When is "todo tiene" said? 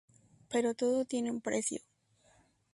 0.73-1.29